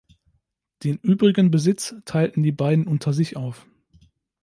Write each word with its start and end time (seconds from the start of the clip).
Den 0.83 0.97
übrigen 0.97 1.51
Besitz 1.51 1.93
teilten 2.05 2.41
die 2.41 2.51
beiden 2.51 2.87
unter 2.87 3.13
sich 3.13 3.37
auf. 3.37 3.67